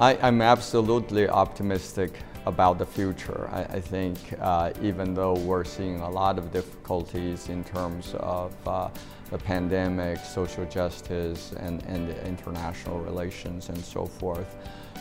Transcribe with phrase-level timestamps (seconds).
[0.00, 2.12] I, am absolutely optimistic
[2.46, 3.48] about the future.
[3.50, 8.54] I, I think uh, even though we're seeing a lot of difficulties in terms of
[8.68, 8.90] uh,
[9.30, 14.54] the pandemic, social justice, and, and international relations and so forth,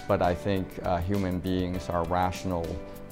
[0.08, 2.66] but I think uh, human beings are rational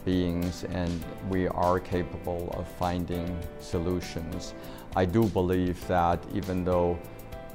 [0.05, 4.55] beings and we are capable of finding solutions.
[4.95, 6.97] I do believe that even though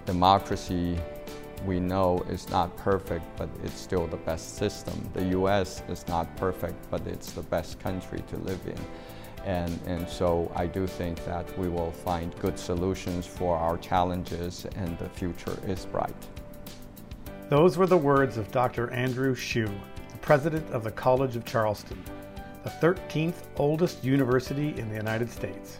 [0.06, 1.00] democracy
[1.64, 5.08] we know is not perfect, but it's still the best system.
[5.12, 8.78] The US is not perfect, but it's the best country to live in.
[9.44, 14.66] And, and so I do think that we will find good solutions for our challenges
[14.76, 16.14] and the future is bright.
[17.48, 18.90] Those were the words of Dr.
[18.90, 22.02] Andrew Hsu, the president of the College of Charleston,
[22.62, 25.78] the 13th oldest university in the United States.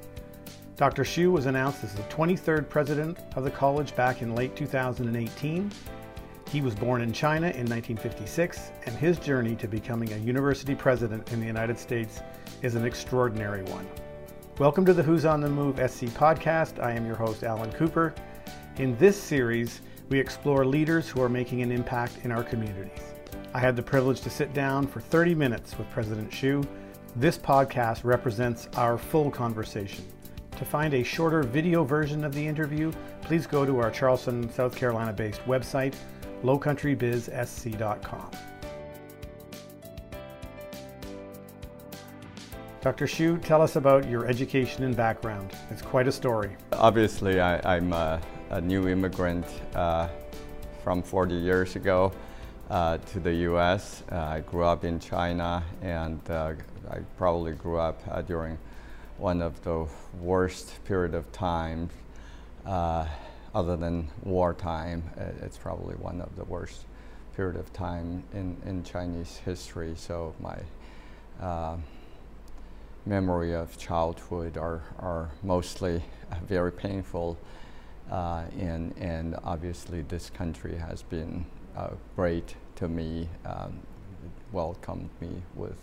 [0.81, 1.05] Dr.
[1.05, 5.71] Hsu was announced as the 23rd president of the college back in late 2018.
[6.51, 11.31] He was born in China in 1956, and his journey to becoming a university president
[11.33, 12.21] in the United States
[12.63, 13.87] is an extraordinary one.
[14.59, 16.83] Welcome to the Who's on the Move SC podcast.
[16.83, 18.15] I am your host, Alan Cooper.
[18.79, 23.03] In this series, we explore leaders who are making an impact in our communities.
[23.53, 26.65] I had the privilege to sit down for 30 minutes with President Hsu.
[27.17, 30.07] This podcast represents our full conversation.
[30.61, 34.77] To find a shorter video version of the interview, please go to our Charleston, South
[34.77, 35.95] Carolina based website,
[36.45, 38.31] lowcountrybizsc.com.
[42.83, 43.07] Dr.
[43.07, 45.51] Hsu, tell us about your education and background.
[45.71, 46.51] It's quite a story.
[46.75, 50.09] Obviously, I, am a, a, new immigrant uh,
[50.85, 52.13] from 40 years ago
[52.69, 54.03] uh, to the US.
[54.13, 56.53] Uh, I grew up in China and uh,
[56.91, 58.59] I probably grew up uh, during
[59.21, 59.87] one of the
[60.19, 61.91] worst period of time,
[62.65, 63.07] uh,
[63.55, 65.03] other than wartime.
[65.43, 66.87] It's probably one of the worst
[67.37, 69.93] period of time in, in Chinese history.
[69.95, 70.57] So my
[71.39, 71.77] uh,
[73.05, 76.03] memory of childhood are, are mostly
[76.47, 77.37] very painful.
[78.11, 81.45] Uh, and, and obviously this country has been
[81.77, 83.81] uh, great to me, um,
[84.51, 85.77] welcomed me with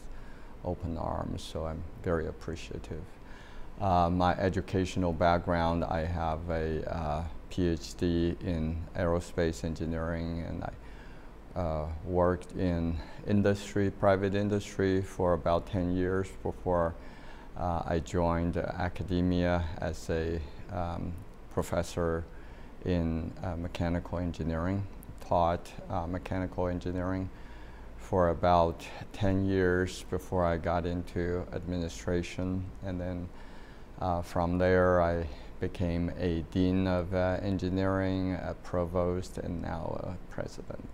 [0.65, 3.03] open arms, so I'm very appreciative.
[3.79, 11.87] Uh, my educational background, I have a uh, PhD in aerospace engineering and I uh,
[12.03, 16.95] worked in industry, private industry for about 10 years before
[17.55, 20.41] uh, I joined academia as a
[20.73, 21.13] um,
[21.53, 22.23] professor
[22.85, 24.87] in uh, mechanical engineering,
[25.21, 27.29] taught uh, mechanical engineering
[27.99, 28.83] for about
[29.13, 33.29] 10 years before I got into administration and then
[33.99, 35.27] uh, from there, I
[35.59, 40.87] became a dean of uh, engineering, a provost, and now a president.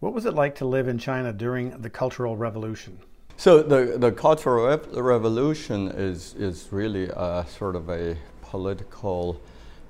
[0.00, 2.98] What was it like to live in China during the Cultural Revolution?
[3.36, 9.40] So the, the Cultural Revolution is, is really a sort of a political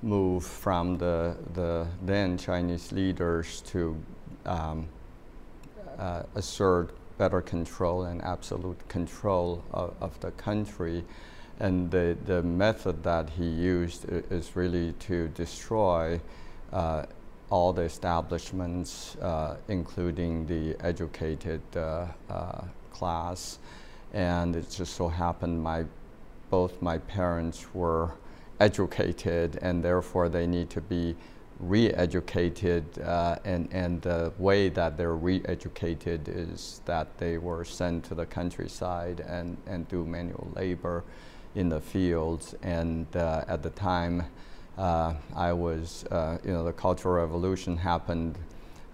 [0.03, 3.97] move from the, the then Chinese leaders to
[4.45, 4.87] um,
[5.97, 11.03] uh, assert better control and absolute control of, of the country
[11.59, 16.19] and the, the method that he used is really to destroy
[16.71, 17.05] uh,
[17.49, 23.59] all the establishments, uh, including the educated uh, uh, class.
[24.13, 25.85] And it just so happened my,
[26.49, 28.11] both my parents were
[28.59, 31.15] educated and therefore they need to be
[31.59, 38.15] re-educated uh, and, and the way that they're re-educated is that they were sent to
[38.15, 41.03] the countryside and, and do manual labor
[41.55, 42.55] in the fields.
[42.61, 44.23] And uh, at the time,
[44.77, 48.37] uh, I was, uh, you know, the Cultural Revolution happened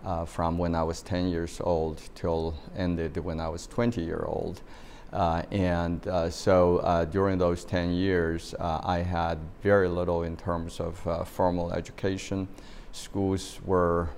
[0.06, 4.24] uh, from when I was 10 years old till ended when I was 20 year
[4.25, 4.62] old.
[5.12, 11.28] Uh, and uh, so during those 10 years, I had very little in terms of
[11.28, 12.47] formal education.
[12.91, 14.09] Schools were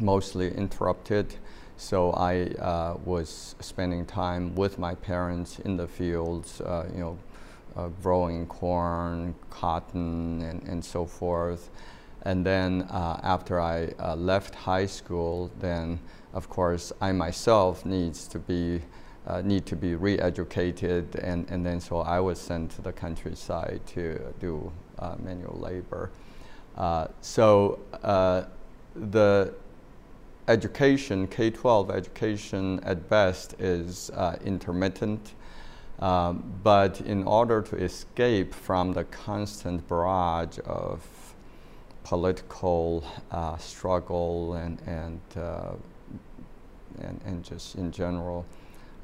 [0.00, 1.34] mostly interrupted.
[1.76, 7.18] So I uh, was spending time with my parents in the fields, uh, you know,
[7.78, 11.70] uh, growing corn, cotton, and, and so forth.
[12.22, 16.00] And then uh, after I uh, left high school, then
[16.34, 18.82] of course I myself needs to be
[19.26, 23.82] uh, need to be re-educated, and, and then so I was sent to the countryside
[23.88, 26.10] to do uh, manual labor.
[26.78, 27.78] Uh, so
[28.94, 29.52] the
[30.48, 34.10] education, K-12 education at best is
[34.42, 35.34] intermittent
[35.98, 41.06] um, but in order to escape from the constant barrage of
[42.04, 45.72] political uh, struggle and, and uh,
[47.00, 48.44] and just in general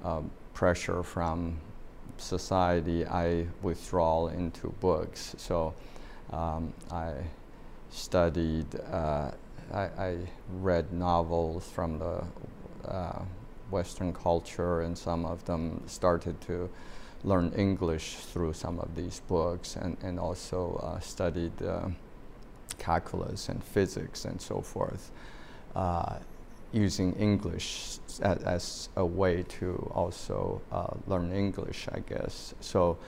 [0.04, 1.58] um, pressure from
[2.16, 5.34] society, I withdraw into books.
[5.38, 5.74] So
[6.32, 7.12] um, I
[7.90, 9.30] studied, uh,
[9.72, 10.18] I, I,
[10.60, 12.24] read novels from the
[12.88, 13.22] uh,
[13.70, 16.68] Western culture, and some of them started to
[17.22, 21.88] learn English through some of these books, and, and also uh, studied uh,
[22.78, 25.10] calculus and physics and so forth
[25.74, 26.16] uh,
[26.72, 32.54] using English as, as, a way to also uh, learn English, I guess.
[32.60, 32.98] So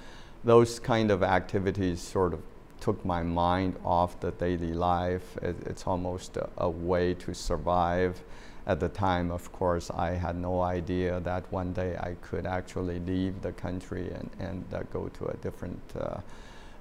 [0.45, 2.41] those kind of activities sort of
[2.81, 5.37] took my mind off the daily life.
[5.43, 8.23] It, it's almost a, a, way to survive.
[8.67, 12.99] At the time, of course, I had no idea that one day I could actually
[12.99, 16.19] leave the country and, and uh, go to a different uh,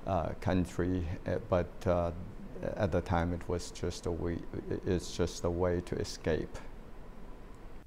[0.08, 1.08] uh, country.
[1.28, 2.12] Uh, but uh,
[2.76, 4.40] at the time, it was just a way,
[4.88, 6.58] it's just a way to escape.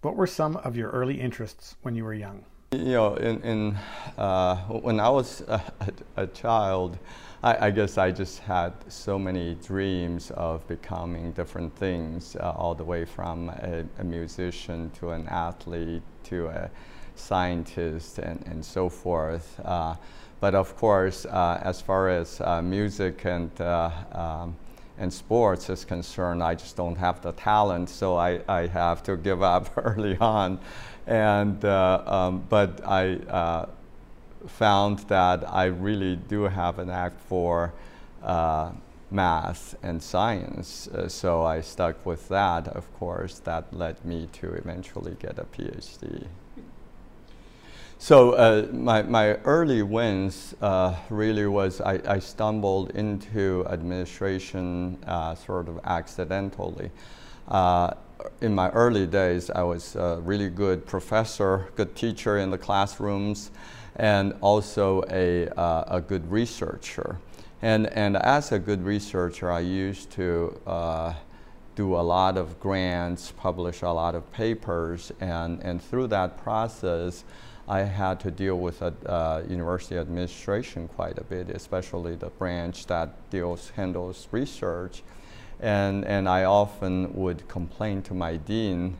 [0.02, 2.44] What were some of your early interests when you were young?
[2.70, 3.78] You know, in, in
[4.16, 5.42] uh, when I was
[6.16, 6.98] a, a child,
[7.42, 12.74] I, I, guess I just had so many dreams of becoming different things, uh, all
[12.74, 16.70] the way from a, a, musician to an athlete to a
[17.14, 19.60] scientist and, and so forth.
[19.64, 19.94] Uh,
[20.40, 24.56] but of course, uh, as far as uh, music and uh, um,
[24.98, 29.16] and sports is concerned, I just don't have the talent, so I, I have to
[29.16, 30.58] give up early on.
[31.06, 33.66] And uh, um, but I uh,
[34.46, 37.72] found that I really do have an act for
[38.22, 38.72] uh,
[39.10, 42.68] math and science, uh, so I stuck with that.
[42.68, 46.26] Of course, that led me to eventually get a PhD.
[48.00, 55.34] So uh, my, my early wins uh, really was I, I, stumbled into administration uh,
[55.34, 56.92] sort of accidentally.
[57.48, 57.94] Uh,
[58.40, 63.50] in my early days, I was a really good professor, good teacher in the classrooms,
[63.98, 67.18] and also a, uh, a good researcher.
[67.60, 71.14] And, and as a good researcher, I used to uh,
[71.74, 77.24] do a lot of grants, publish a lot of papers, and, and through that process,
[77.68, 83.10] I had to deal with uh, university administration quite a bit, especially the branch that
[83.28, 85.02] deals handles research,
[85.60, 88.96] and and I often would complain to my dean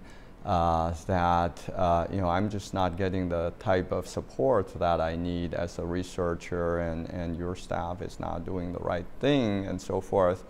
[0.49, 5.15] uh, that uh, you know I'm just not getting the type of support that I
[5.15, 9.81] need as a researcher, and and your staff is not doing the right thing, and
[9.81, 10.45] so forth.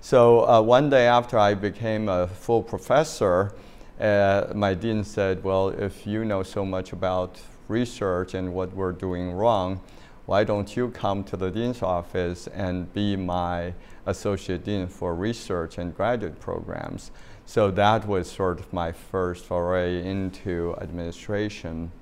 [0.00, 3.54] So uh, one day after I became a full professor.
[4.00, 8.92] Uh, my dean said, well, if you know so much about research and what we're
[8.92, 9.80] doing wrong,
[10.26, 13.72] why don't you come to the dean's office and be my
[14.04, 17.10] associate dean for research and graduate programs?
[17.46, 21.92] So that was sort of my first foray into administration.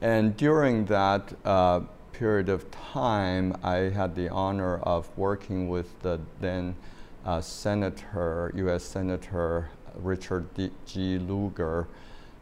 [0.00, 1.80] And during that uh,
[2.12, 6.76] period of time, I had the honor of working with the then
[7.24, 8.84] uh, Senator, U.S.
[8.84, 11.18] Senator Richard D G.
[11.18, 11.88] Lugar,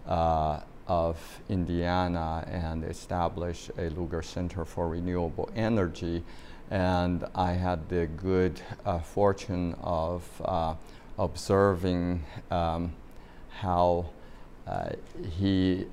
[0.06, 6.24] uh, of Indiana and establish a Lugar Center for Renewable Energy.
[6.70, 10.74] And I had the good uh, fortune of uh,
[11.18, 12.92] observing um,
[13.50, 14.06] how
[14.66, 14.90] uh,
[15.38, 15.86] he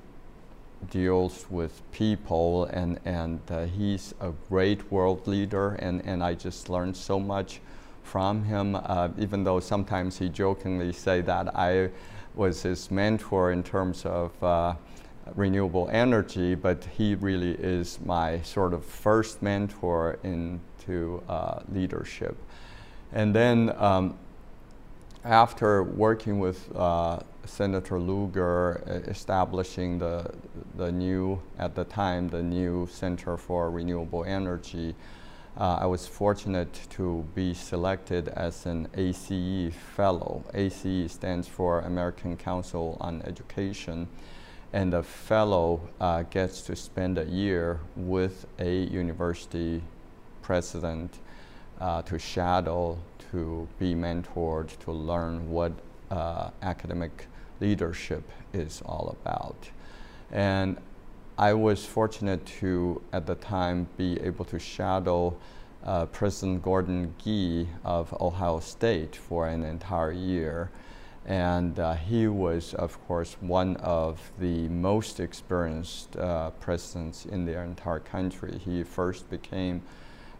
[0.90, 6.68] deals with people and, and uh, he's a great world leader and, and I just
[6.68, 7.60] learned so much
[8.02, 11.90] from him, uh, even though sometimes he jokingly say that I
[12.34, 14.74] was his mentor in terms of uh,
[15.34, 22.36] renewable energy, but he really is my sort of first mentor into uh, leadership.
[23.12, 24.16] And then um,
[25.26, 30.30] after working with uh, Senator Lugar, establishing the,
[30.76, 34.94] the new, at the time, the new Center for Renewable Energy,
[35.58, 40.44] uh, I was fortunate to be selected as an ACE fellow.
[40.54, 44.06] ACE stands for American Council on Education
[44.72, 49.82] and the fellow uh, gets to spend a year with a university
[50.42, 51.18] president
[51.80, 52.98] uh, to shadow,
[53.30, 55.72] to be mentored, to learn what
[56.10, 57.26] uh, academic
[57.60, 59.70] leadership is all about.
[60.30, 60.78] And
[61.38, 65.36] I was fortunate to, at the time, be able to shadow
[65.84, 70.70] uh, President Gordon Gee of Ohio State for an entire year.
[71.26, 77.60] And uh, he was, of course, one of the most experienced uh, presidents in the
[77.60, 78.58] entire country.
[78.64, 79.82] He first became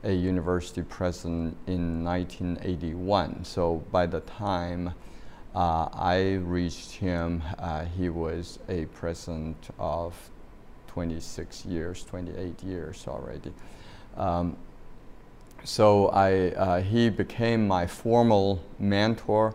[0.07, 3.45] a university president in 1981.
[3.45, 4.95] So by the time
[5.57, 7.43] uh, I reached him.
[7.59, 10.15] Uh, he was a president of
[10.89, 13.53] 26 years, 28 years already.
[14.19, 14.59] Um,
[15.65, 19.55] so I, uh, he became my formal mentor,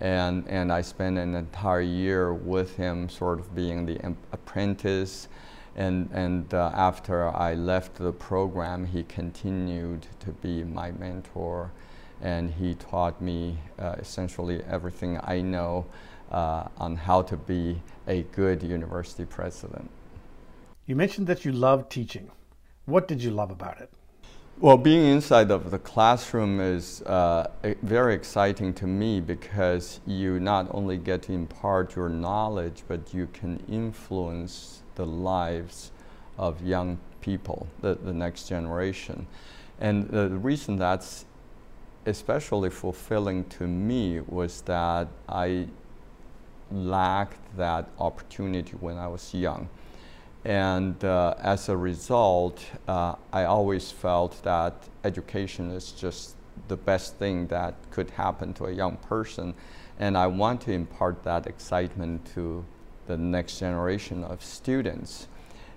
[0.00, 4.00] and, and I spent an entire year with him, sort of being the
[4.32, 5.28] apprentice.
[5.76, 11.70] And, and uh, after I left the program, he continued to be my mentor
[12.22, 15.86] and he taught me uh, essentially everything I know
[16.30, 19.90] uh, on how to be a good university president.
[20.86, 22.30] You mentioned that you love teaching.
[22.86, 23.90] What did you love about it?
[24.58, 27.50] Well, being inside of the classroom is uh,
[27.82, 33.28] very exciting to me because you not only get to impart your knowledge, but you
[33.34, 35.92] can influence the lives
[36.38, 39.26] of young people, the, the next generation.
[39.80, 41.24] And the reason that's
[42.06, 45.66] especially fulfilling to me was that I
[46.70, 49.68] lacked that opportunity when I was young.
[50.44, 56.36] And uh, as a result, uh, I always felt that education is just
[56.68, 59.54] the best thing that could happen to a young person.
[59.98, 62.64] And I want to impart that excitement to
[63.06, 65.28] the next generation of students.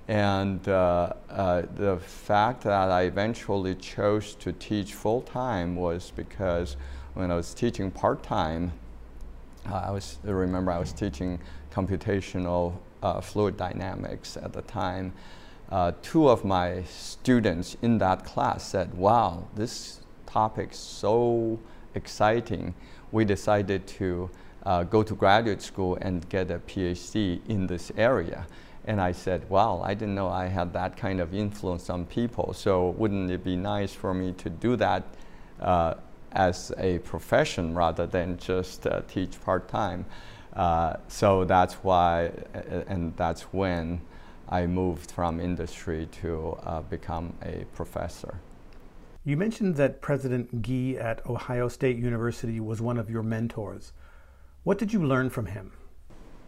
[0.07, 6.77] And uh, uh, the fact that I eventually chose to teach full time was because
[7.13, 8.71] when I was teaching part time,
[9.69, 11.39] uh, I was I remember I was teaching
[11.71, 15.13] computational uh, fluid dynamics at the time.
[15.69, 21.59] Uh, two of my students in that class said, "Wow, this topic's so
[21.93, 22.74] exciting."
[23.12, 24.29] We decided to
[24.70, 28.46] uh, go to graduate school and get a PhD in this area.
[28.86, 32.54] And I said, wow, I didn't know I had that kind of influence on people.
[32.54, 35.04] So wouldn't it be nice for me to do that
[35.60, 35.96] uh,
[36.34, 40.06] as a profession rather than just uh, teach part-time?
[40.54, 42.32] Uh, so that's why,
[42.88, 44.00] and that's when
[44.50, 48.36] I moved from industry to uh, become a professor.
[49.26, 53.94] You mentioned that President Gee at Ohio State University was one of your mentors.
[54.63, 55.72] What did you learn from him?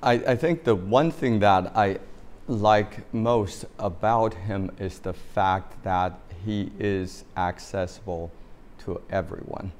[0.03, 1.99] I, I think the one thing that I
[2.47, 8.31] like most about him is the fact that he is accessible
[8.79, 9.71] to everyone.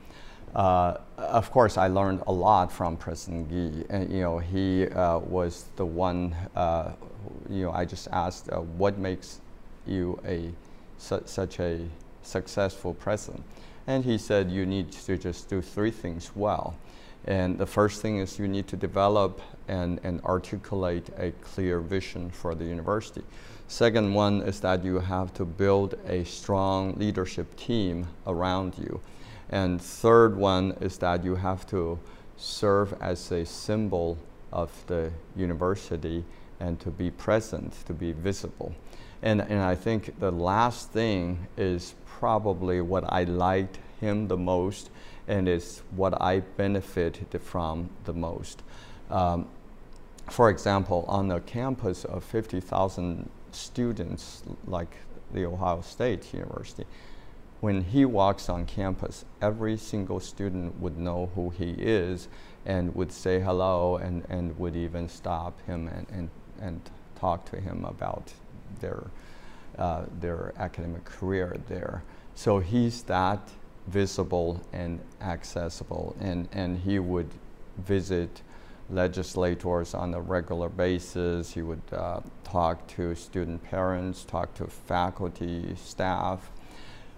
[0.56, 3.86] Uh, of course, I learned a lot from President Gee.
[3.90, 6.36] And, you know, he uh, was the one.
[6.56, 6.92] Uh,
[7.50, 9.40] you know, I just asked, uh, "What makes
[9.86, 10.52] you a
[10.98, 11.88] su such a
[12.22, 13.44] successful president?"
[13.88, 16.76] And he said, "You need to just do three things well."
[17.26, 22.32] And the first thing is you need to develop and, and articulate a clear vision
[22.32, 23.24] for the university.
[23.68, 29.00] Second one is that you have to build a strong leadership team around you.
[29.50, 32.00] And third one is that you have to
[32.38, 34.18] serve as a symbol
[34.52, 36.24] of the university
[36.60, 38.74] and to be present, to be visible.
[39.22, 44.90] And, and I think the last thing is probably what I liked him the most
[45.28, 48.62] and is what I benefited from the most.
[49.10, 49.48] Um,
[50.30, 54.96] for example, on a campus of 50,000 students like
[55.34, 56.86] the Ohio State University,
[57.62, 62.28] when he walks on campus, every single student would know who he is
[62.66, 66.30] and would say hello and, and would even stop him and, and,
[66.60, 66.82] and
[67.16, 68.34] talk to him about
[68.80, 69.04] their,
[69.78, 72.04] uh, their academic career there.
[72.34, 73.52] So he's that
[73.88, 76.16] visible and accessible.
[76.20, 77.30] And, and he would
[77.78, 78.42] visit
[78.90, 81.54] legislators on a regular basis.
[81.54, 86.52] He would uh, talk to student parents, talk to faculty, staff,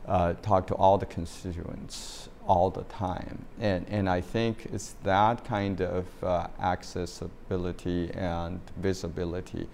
[0.08, 3.46] uh, talk to all the constituents all the time.
[3.60, 9.67] And, and I think it's that kind of uh, accessibility and visibility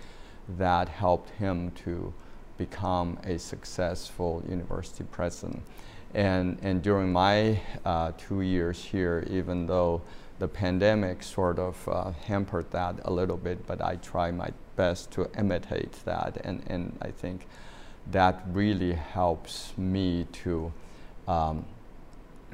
[0.58, 2.14] that helped him to
[2.58, 5.64] become a successful university president.
[6.14, 10.02] And, and during my uh, two years here, even though
[10.40, 15.12] the pandemic sort of uh, hampered that a little bit, but I try my best
[15.12, 16.38] to imitate that.
[16.44, 17.46] And, and I think
[18.12, 20.72] that really helps me to
[21.28, 21.66] um,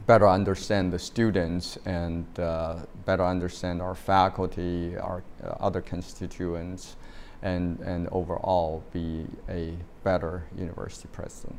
[0.05, 6.95] better understand the students and uh, better understand our faculty, our uh, other constituents,
[7.41, 11.57] and, and overall be a better university president.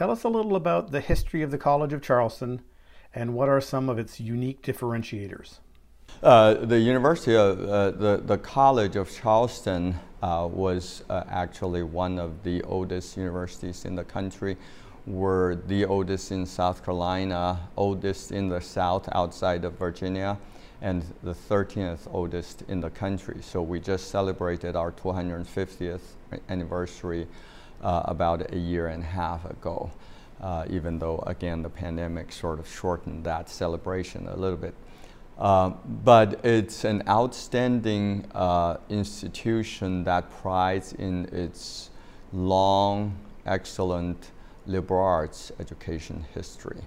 [0.00, 2.62] Tell us a little about the history of the College of Charleston
[3.14, 5.58] and what are some of its unique differentiators?
[6.22, 12.18] Uh, the University of uh, the, the College of Charleston uh, was uh, actually one
[12.18, 14.56] of the oldest universities in the country.
[15.06, 20.38] We're the oldest in South Carolina, oldest in the South outside of Virginia,
[20.80, 23.42] and the 13th oldest in the country.
[23.42, 26.00] So we just celebrated our 250th
[26.48, 27.26] anniversary
[27.82, 29.90] uh, about a year and a half ago,
[30.40, 34.74] uh, even though, again, the pandemic sort of shortened that celebration a little bit.
[35.38, 35.70] Uh,
[36.04, 41.90] but it's an outstanding uh, institution that prides in its
[42.32, 44.32] long, excellent
[44.66, 46.80] liberal arts education history.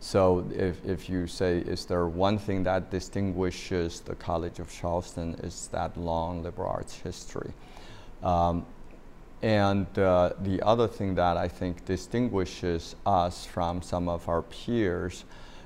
[0.00, 5.34] So if, if you say, is there one thing that distinguishes the College of Charleston
[5.42, 7.52] is that long liberal arts history.
[8.22, 8.64] Um,
[9.42, 15.24] and uh, the other thing that I think distinguishes us from some of our peers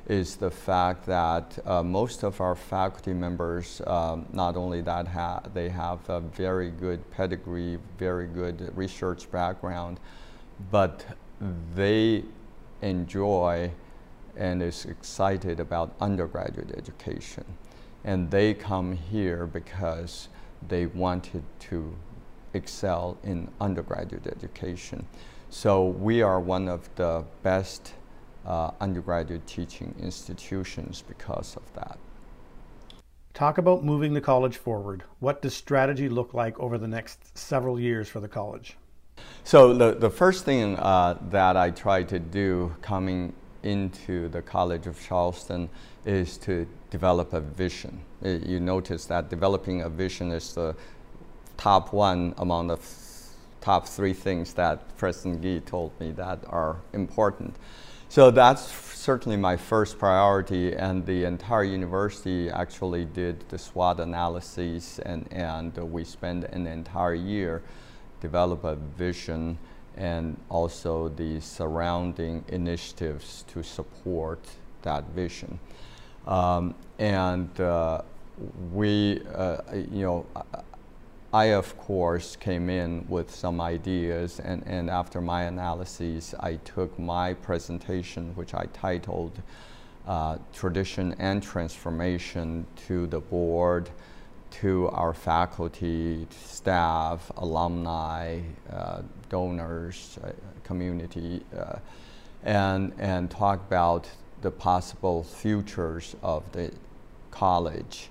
[0.09, 5.41] is the fact that uh, most of our faculty members, um, not only that ha
[5.55, 10.01] they have a very good pedigree, very good research background,
[10.71, 11.05] but
[11.75, 12.25] they
[12.83, 13.71] enjoy
[14.37, 17.45] and is excited about undergraduate education.
[18.05, 20.29] And they come here because
[20.69, 21.95] they wanted to
[22.55, 25.07] excel in undergraduate education.
[25.51, 27.95] So we are one of the best
[28.47, 31.99] uh, undergraduate teaching institutions because of that.
[33.35, 35.05] Talk about moving the college forward.
[35.21, 38.77] What does strategy look like over the next several years for the college?
[39.45, 43.33] So the, the first thing uh, that I try to do coming
[43.63, 45.69] into the College of Charleston
[46.05, 48.01] is to develop a vision.
[48.23, 50.75] You notice that developing a vision is the
[51.63, 52.79] top one among the
[53.61, 57.55] top three things that President Gee told me that are important.
[58.09, 58.63] So that's
[58.99, 65.73] certainly my first priority, and the entire university actually did the SWOT analysis, and, and
[65.77, 67.63] we spent an entire year
[68.21, 69.57] develop a vision
[69.97, 74.41] and also the surrounding initiatives to support
[74.83, 75.61] that vision.
[76.27, 78.03] Um, and uh,
[78.73, 79.59] we, uh,
[79.93, 80.27] you know,
[81.35, 86.99] I, of course, came in with some ideas, and, and after my analysis, I took
[86.99, 89.41] my presentation, which I titled
[90.07, 93.89] uh, Tradition and Transformation, to the board,
[94.61, 98.41] to our faculty, staff, alumni,
[98.71, 100.33] uh, donors, uh,
[100.65, 101.79] community, uh,
[102.43, 104.07] and, and talk about
[104.43, 106.71] the possible futures of the
[107.31, 108.11] college.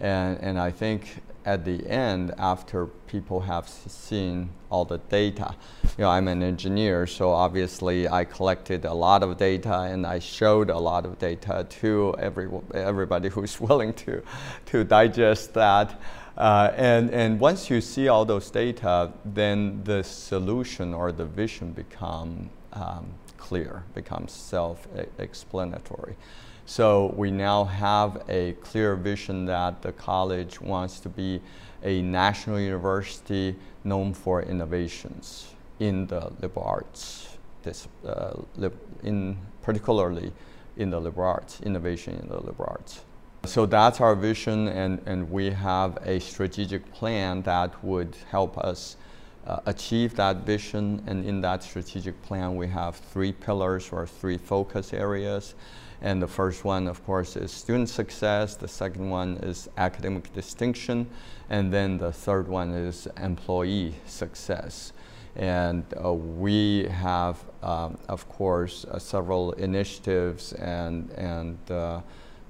[0.00, 5.54] And, and I think at the end, after people have seen all the data,
[5.96, 10.18] you know, I'm an engineer, so obviously I collected a lot of data and I
[10.18, 14.22] showed a lot of data to every, everybody who's willing to,
[14.66, 16.00] to digest that.
[16.36, 21.70] Uh, and, and once you see all those data, then the solution or the vision
[21.72, 26.16] become um, clear, becomes self-explanatory.
[26.66, 31.40] So we now have a clear vision that the college wants to be
[31.82, 38.40] a national university known for innovations in the liberal arts, this, uh,
[39.02, 40.32] in particularly
[40.76, 43.02] in the liberal arts, innovation in the liberal arts.
[43.44, 48.96] So that's our vision, and, and we have a strategic plan that would help us
[49.46, 51.02] uh, achieve that vision.
[51.06, 55.54] And in that strategic plan, we have three pillars or three focus areas.
[56.00, 58.56] And the first one, of course, is student success.
[58.56, 61.08] The second one is academic distinction.
[61.48, 64.92] And then the third one is employee success.
[65.36, 72.00] And uh, we have, um, of course, uh, several initiatives and, and uh,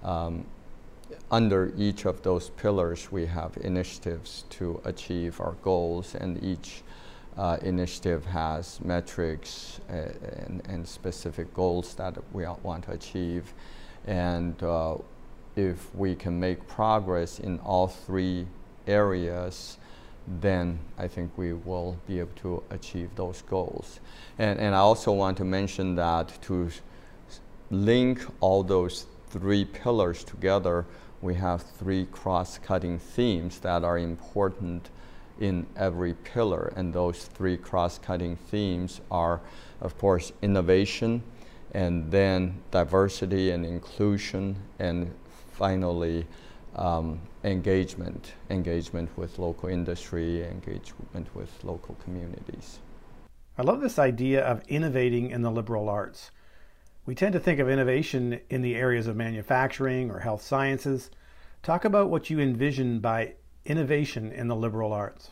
[0.02, 0.44] um,
[1.30, 6.83] under each of those pillars, we have initiatives to achieve our goals, and each
[7.36, 9.94] uh, initiative has metrics uh,
[10.46, 13.52] and, and, specific goals that we want to achieve.
[14.06, 14.96] And uh,
[15.56, 18.46] if we can make progress in all three
[18.86, 19.78] areas,
[20.40, 24.00] then I think we will be able to achieve those goals.
[24.38, 26.70] And, and I also want to mention that to
[27.70, 30.86] link all those three pillars together,
[31.20, 34.90] we have three cross-cutting themes that are important
[35.40, 36.72] in every pillar.
[36.76, 39.40] And those three cross-cutting themes are,
[39.80, 41.22] of course, innovation,
[41.72, 45.12] and then diversity and inclusion, and
[45.52, 46.26] finally,
[46.76, 52.78] um, engagement, engagement with local industry, engagement with local communities.
[53.56, 56.30] I love this idea of innovating in the liberal arts.
[57.06, 61.10] We tend to think of innovation in the areas of manufacturing or health sciences.
[61.62, 63.34] Talk about what you envision by
[63.66, 65.30] innovation in the liberal arts.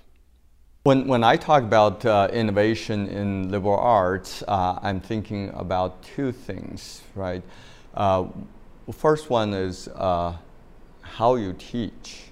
[0.85, 6.33] When, when I talk about uh, innovation in liberal arts, uh, I'm thinking about two
[6.33, 7.43] things, right?
[7.95, 8.27] Uh,
[8.91, 10.37] first one is uh,
[11.03, 12.25] how you teach,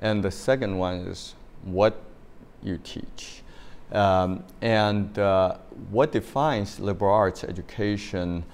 [0.00, 2.00] and the second one is what
[2.62, 3.42] you teach.
[3.90, 5.58] Um, and uh,
[5.90, 8.44] what defines liberal arts education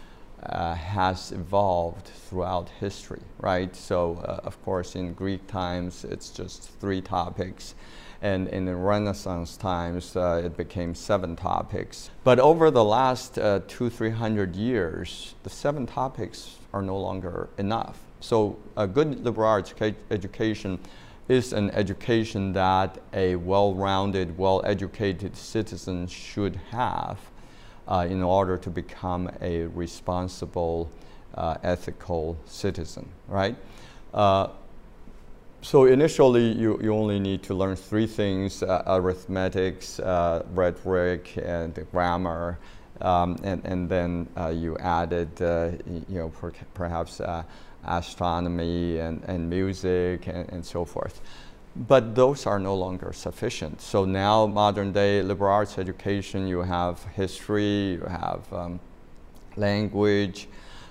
[0.42, 3.74] uh, has evolved throughout history, right?
[3.74, 7.74] So, uh, of course, in Greek times, it's just three topics.
[8.20, 12.11] And in the Renaissance times, uh, it became seven topics.
[12.24, 17.48] But over the last uh, two, three hundred years, the seven topics are no longer
[17.59, 18.01] enough.
[18.20, 19.72] So, a good liberal arts
[20.11, 20.81] education
[21.29, 27.18] is an education that a well rounded, well educated citizen should have
[28.09, 30.90] in order to become a responsible,
[31.35, 33.57] uh, ethical citizen, right?
[34.12, 34.48] Uh,
[35.62, 41.74] so initially, you, you only need to learn three things, uh, arithmetics, uh, rhetoric, and
[41.90, 42.59] grammar.
[43.01, 47.20] Um, and, and then uh, you added, you know, per perhaps
[47.85, 51.20] astronomy and, and music and, and so forth.
[51.87, 53.81] But those are no longer sufficient.
[53.81, 58.81] So now, modern day liberal arts education, you have history, you have um,
[59.57, 60.49] language,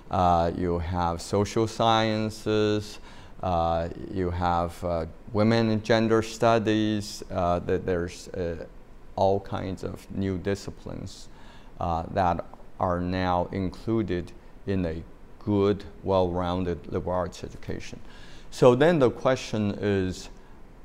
[0.09, 2.99] uh, you have social sciences,
[3.43, 7.21] uh, you have uh, women and gender studies.
[7.29, 8.65] Uh, there's uh,
[9.17, 11.27] all kinds of new disciplines
[11.81, 12.45] uh, that
[12.79, 14.31] are now included
[14.67, 15.03] in a
[15.43, 17.99] good, well-rounded liberal arts education.
[18.51, 20.29] So then the question is,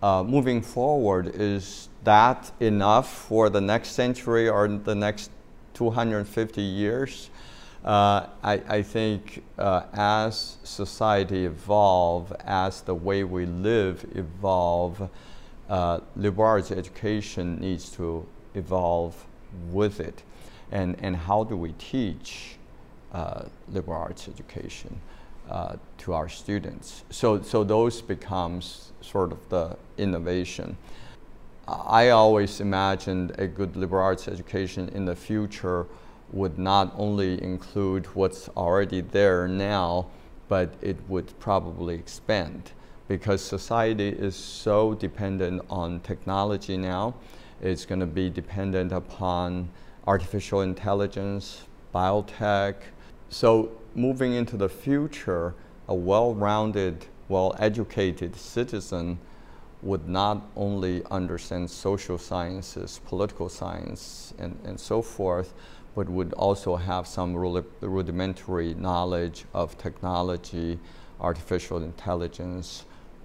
[0.02, 5.30] uh, moving forward, is that enough for the next century or the next
[5.74, 7.30] 250 years?
[7.84, 15.08] Uh, I, I, think uh, as society evolve, as the way we live evolve,
[15.68, 19.24] uh, liberal arts education needs to evolve
[19.70, 20.22] with it.
[20.70, 22.56] And, and how do we teach
[23.12, 25.00] uh, liberal arts education
[25.48, 27.04] uh, to our students.
[27.10, 30.76] So, so those becomes sort of the innovation.
[31.68, 35.86] I always imagined a good liberal arts education in the future
[36.32, 40.06] would not only include what's already there now,
[40.48, 42.72] but it would probably expand
[43.08, 47.14] because society is so dependent on technology now.
[47.60, 49.68] It's going to be dependent upon
[50.06, 51.62] artificial intelligence,
[51.94, 52.76] biotech,
[53.32, 55.54] so moving into the future,
[55.88, 59.18] a well-rounded, well-educated citizen
[59.80, 65.54] would not only understand social sciences, political science, and, and so forth,
[65.94, 70.78] but would also have some rudimentary knowledge of technology,
[71.20, 72.84] artificial intelligence,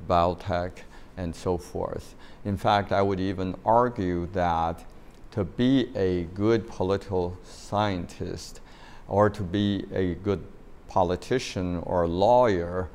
[0.10, 0.72] biotech,
[1.18, 2.16] and so forth.
[2.46, 4.84] In fact, I would even argue that
[5.32, 8.62] to be a good political scientist,
[9.08, 10.44] or to be a good
[10.88, 12.90] politician or lawyer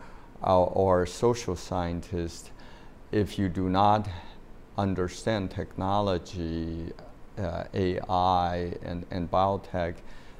[0.44, 2.50] uh, or social scientist
[3.12, 4.08] if you do not
[4.78, 6.90] understand technology,
[7.38, 9.96] uh, AI, and, and biotech,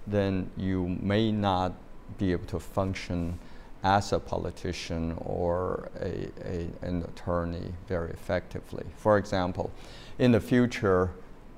[0.07, 1.75] then you may not
[2.19, 3.39] be able to function
[3.85, 8.85] as a politician or a, a, an attorney very effectively.
[8.97, 9.71] For example,
[10.19, 11.11] in the future,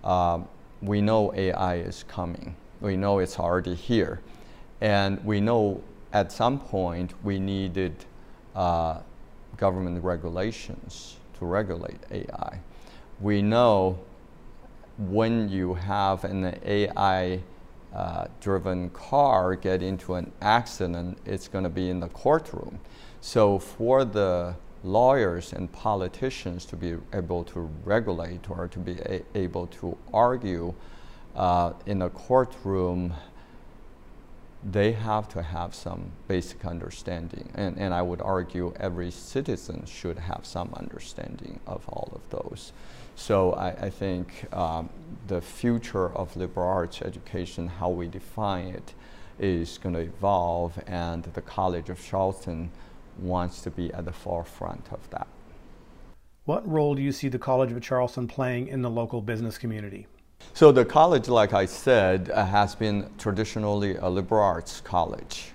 [0.03, 0.41] uh,
[0.83, 4.21] we know AI is coming we know it's already here.
[4.81, 8.05] And we know at some point we needed
[8.55, 9.01] uh,
[9.57, 12.61] government regulations to regulate AI.
[13.21, 13.99] We know
[14.99, 17.41] when you have an AI
[17.95, 22.79] uh, driven car get into an accident, it's going to be in the courtroom.
[23.21, 28.99] So for the lawyers and politicians to be able to regulate or to be
[29.35, 30.75] able to argue
[31.35, 33.13] uh, in a courtroom,
[34.65, 37.51] they have to have some basic understanding.
[37.55, 42.73] And, and I would argue every citizen should have some understanding of all of those.
[43.17, 44.89] So I, I think um,
[45.29, 48.95] the future of liberal arts education, how we define it,
[49.39, 52.71] is going to evolve, and the College of Charleston
[53.19, 55.27] wants to be at the forefront of that.
[56.45, 60.07] What role do you see the College of Charleston playing in the local business community?
[60.57, 65.47] So the college, like I said, uh, has been traditionally a liberal arts college.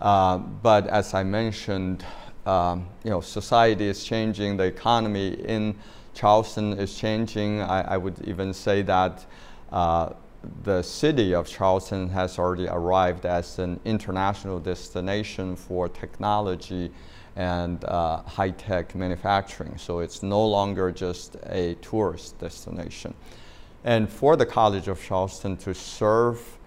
[0.00, 2.02] Uh, but as I mentioned,
[2.46, 5.76] um, you know, society is changing, the economy in
[6.14, 7.60] Charleston is changing.
[7.60, 9.26] I, I would even say that
[9.70, 10.14] uh,
[10.62, 16.90] the city of Charleston has already arrived as an international destination for technology
[17.36, 19.76] and uh, high-tech manufacturing.
[19.76, 23.12] So it's no longer just a tourist destination.
[23.88, 26.58] And for the College of Charleston to serve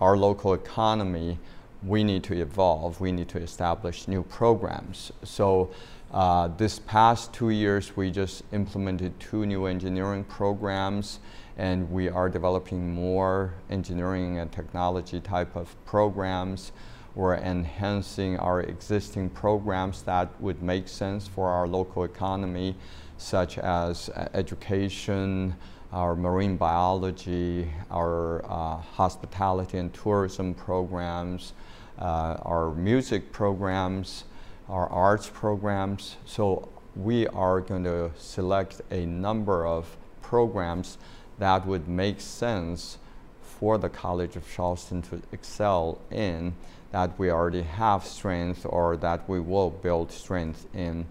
[0.00, 1.40] our local economy,
[1.82, 3.00] we need to evolve.
[3.00, 5.10] We need to establish new programs.
[5.24, 5.70] So
[6.12, 11.20] Uh, this past two years, we just implemented two new engineering programs,
[11.56, 16.72] and we are developing more engineering and technology type of programs.
[17.14, 22.76] We're enhancing our existing programs that would make sense for our local economy,
[23.16, 25.56] such as uh, education,
[25.92, 31.52] our marine biology, our uh, hospitality and tourism programs,
[31.98, 34.24] uh, our music programs,
[34.68, 36.16] our arts programs.
[36.24, 40.96] So we are going to select a number of programs
[41.38, 42.98] that would make sense
[43.42, 46.54] for the College of Charleston to excel in
[46.90, 51.06] that we already have strength or that we will build strength in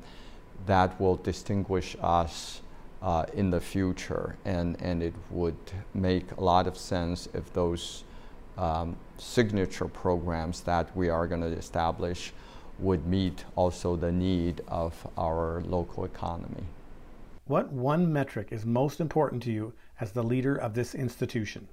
[0.66, 2.62] that will distinguish us
[3.02, 4.36] uh, in the future.
[4.46, 5.58] And, and it would
[5.94, 8.04] make a lot of sense if those
[8.58, 12.34] um, signature programs that we are going to establish
[12.80, 16.64] would meet also the need of our local economy.
[17.46, 21.68] What one metric is most important to you as the leader of this institution?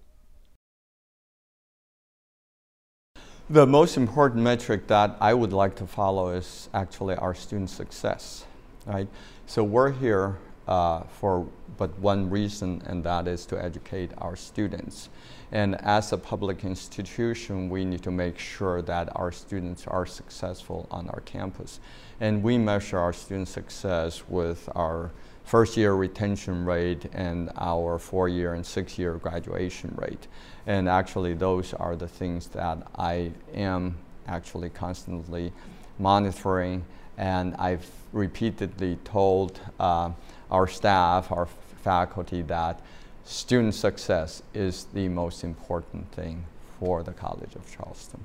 [3.50, 8.44] The most important metric that I would like to follow is actually our student success,
[8.84, 9.08] right?
[9.46, 10.36] So we're here
[10.68, 11.46] uh, for
[11.78, 15.09] but one reason, and that is to educate our students.
[15.52, 20.87] And as a public institution, we need to make sure that our students are successful
[20.90, 21.81] on our campus.
[22.20, 25.12] And we measure our student success with our
[25.44, 30.26] first year retention rate and our four year and six year graduation rate.
[30.66, 35.52] And actually, those are the things that I am actually constantly
[35.98, 36.85] monitoring.
[37.16, 40.11] And I've repeatedly told uh,
[40.50, 41.46] our staff, our
[41.82, 42.80] faculty, that
[43.24, 46.44] student success is the most important thing
[46.78, 48.24] for the College of Charleston.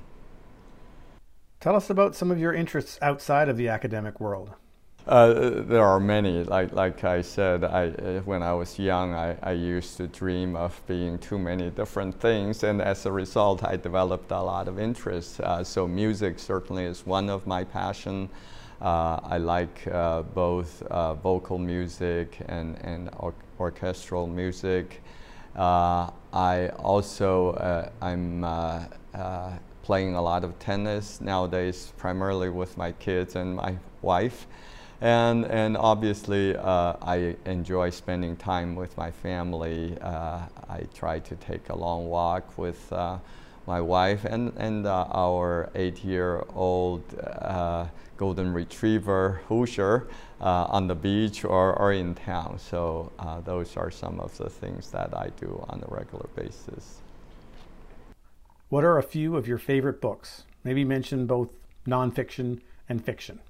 [1.60, 4.50] Tell us about some of your interests outside of the academic world.
[5.06, 6.44] Uh, there are many.
[6.44, 10.56] Like, like I said, I, uh, when I was young, I, I used to dream
[10.56, 14.78] of being too many different things, and as a result, I developed a lot of
[14.78, 15.40] interests.
[15.40, 18.30] Uh, so music certainly is one of my passion.
[18.80, 25.02] Uh, I like uh, both uh, vocal music and, and or orchestral music.
[25.56, 28.84] Uh, I also, uh, I'm uh,
[29.82, 34.46] playing a lot of tennis nowadays, primarily with my kids and my wife.
[35.00, 39.96] And, and obviously, I enjoy spending time with my family.
[40.02, 42.92] I try to take a long walk with
[43.66, 50.06] my wife and, and uh, our eight-year-old uh, golden retriever, Hoosier,
[50.40, 52.58] uh, on the beach or, or in town.
[52.58, 57.00] So uh, those are some of the things that I do on a regular basis.
[58.68, 60.44] What are a few of your favorite books?
[60.64, 61.48] Maybe mention both
[61.86, 63.40] nonfiction and fiction.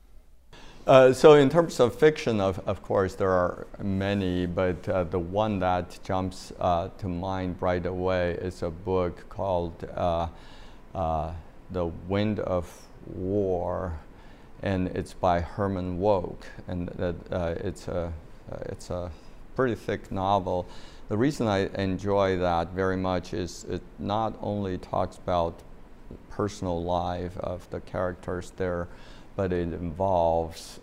[0.87, 5.18] Uh, so in terms of fiction, of, of course, there are many, but uh, the
[5.18, 10.29] one that jumps uh, to mind right away is a book called uh,
[10.94, 11.33] uh,
[11.70, 12.70] The Wind of
[13.07, 13.99] War,
[14.62, 16.90] and it's by Herman Wouk, and
[17.64, 18.12] it's, a,
[18.66, 19.11] it's a
[19.57, 20.66] pretty thick novel.
[21.09, 25.61] The reason I enjoy that very much is it not only talks about
[26.29, 28.87] personal life of the characters there,
[29.37, 30.81] but it involves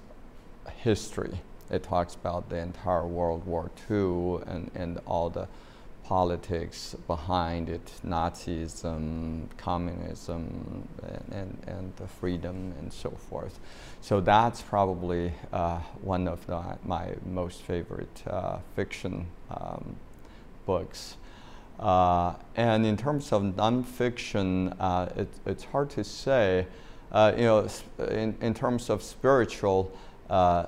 [0.77, 1.41] history.
[1.69, 5.47] It talks about the entire World War II and, and all the
[6.03, 13.59] politics behind it, Nazism, communism, and, and, and the freedom and so forth.
[14.01, 19.95] So that's probably uh, one of the, my most favorite uh, fiction um,
[20.65, 21.15] books.
[21.79, 26.67] Uh, and in terms of nonfiction, uh, it, it's hard to say
[27.11, 27.67] uh, you know,
[28.09, 29.91] in, in terms of spiritual,
[30.29, 30.65] uh,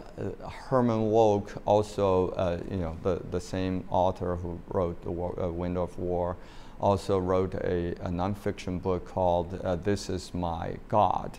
[0.49, 5.49] Herman Wouk also, uh, you know, the, the same author who wrote The War, uh,
[5.49, 6.35] Wind of War,
[6.81, 11.37] also wrote a, a nonfiction book called uh, This Is My God.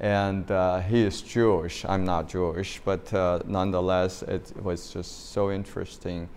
[0.00, 1.84] And uh, he is Jewish.
[1.84, 3.12] I'm not Jewish, but
[3.46, 6.28] nonetheless, it was just so interesting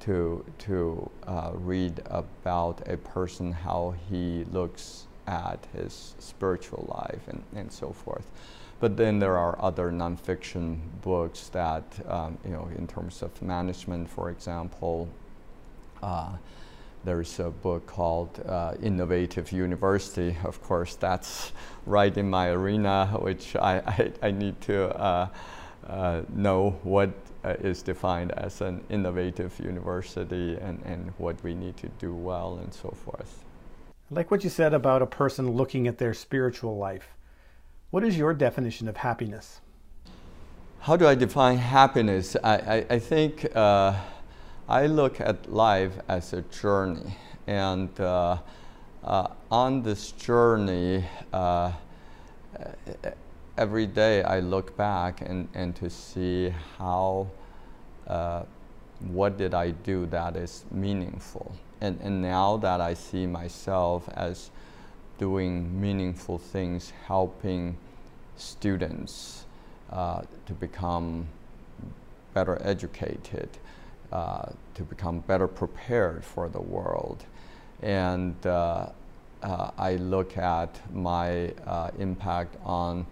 [0.00, 1.10] to, to
[1.54, 8.30] read about a person, how he looks at his spiritual life and, and so forth.
[8.80, 14.08] But then there are other nonfiction books that, um, you know, in terms of management,
[14.08, 15.08] for example,
[16.02, 16.32] uh,
[17.04, 20.36] there's a book called uh, Innovative University.
[20.44, 21.52] Of course, that's
[21.86, 23.78] right in my arena, which I,
[24.22, 25.28] I, I need to uh,
[25.86, 27.10] uh know what
[27.44, 32.58] uh, is defined as an innovative university and, and what we need to do well
[32.62, 33.44] and so forth
[34.10, 37.08] like what you said about a person looking at their spiritual life.
[37.90, 39.60] What is your definition of happiness?
[40.80, 42.36] How do I define happiness?
[42.42, 43.94] I, I, I think uh,
[44.68, 47.16] I look at life as a journey.
[47.46, 48.38] And uh,
[49.04, 51.72] uh, on this journey, uh,
[53.56, 57.28] every day I look back and, and to see how,
[58.06, 58.44] uh,
[59.00, 61.52] what did I do that is meaningful.
[61.80, 64.50] And, and now that I see myself as
[65.18, 67.76] doing meaningful things, helping
[68.36, 69.44] students
[69.90, 71.26] uh, to become
[72.34, 73.48] better educated,
[74.12, 77.24] uh, to become better prepared for the world.
[77.82, 78.90] And uh,
[79.42, 83.06] uh I look at my uh, impact on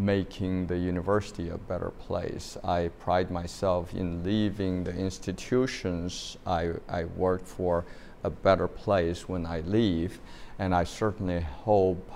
[0.00, 2.56] making the university a better place.
[2.64, 7.84] I pride myself in leaving the institutions I, I work for
[8.24, 10.20] a better place when I leave,
[10.58, 12.10] and I certainly hope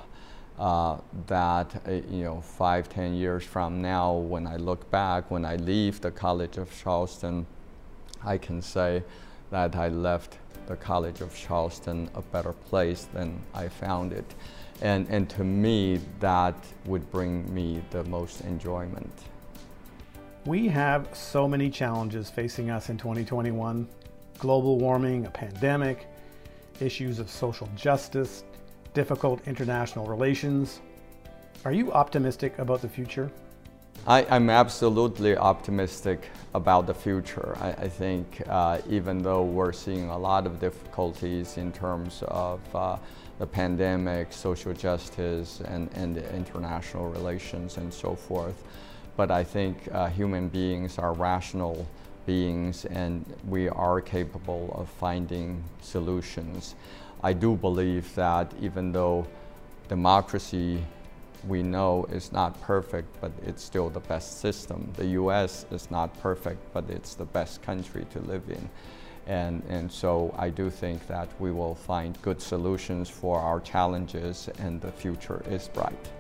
[0.59, 5.45] uh, that uh, you know five, ten years from now, when I look back, when
[5.45, 7.47] I leave the College of Charleston,
[8.25, 9.03] I can say
[9.51, 14.35] that I left the College of Charleston a better place than I found it.
[14.83, 19.13] And, and to me, that would bring me the most enjoyment.
[20.47, 23.89] We have so many challenges facing us in 2021
[24.39, 26.07] global warming, a pandemic,
[26.81, 28.45] issues of social justice,
[28.93, 30.81] difficult international relations.
[31.65, 33.31] Are you optimistic about the future?
[34.07, 37.57] I, am absolutely optimistic about the future.
[37.61, 42.61] I, I think uh, even though we're seeing a lot of difficulties in terms of
[42.75, 42.97] uh,
[43.39, 48.63] the pandemic, social justice, and, and international relations and so forth,
[49.17, 51.87] but I think uh, human beings are rational
[52.27, 56.75] beings and we are capable of finding solutions.
[57.23, 59.27] I do believe that even though
[59.89, 60.85] democracy
[61.49, 64.91] we know is not perfect, but it's still the best system.
[64.97, 68.69] The US is not perfect, but it's the best country to live in.
[69.27, 74.49] And, and so I do think that we will find good solutions for our challenges
[74.59, 76.11] and the future is bright.